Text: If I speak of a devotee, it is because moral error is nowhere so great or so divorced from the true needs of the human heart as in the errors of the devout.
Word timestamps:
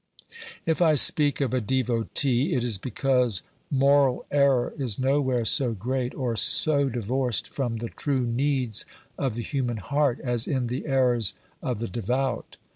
If 0.65 0.81
I 0.81 0.95
speak 0.95 1.41
of 1.41 1.53
a 1.53 1.61
devotee, 1.61 2.55
it 2.55 2.63
is 2.63 2.79
because 2.79 3.43
moral 3.69 4.25
error 4.31 4.73
is 4.75 4.97
nowhere 4.97 5.45
so 5.45 5.73
great 5.73 6.15
or 6.15 6.35
so 6.35 6.89
divorced 6.89 7.47
from 7.47 7.77
the 7.77 7.89
true 7.89 8.25
needs 8.25 8.83
of 9.15 9.35
the 9.35 9.43
human 9.43 9.77
heart 9.77 10.19
as 10.21 10.47
in 10.47 10.65
the 10.65 10.87
errors 10.87 11.35
of 11.61 11.77
the 11.77 11.87
devout. 11.87 12.57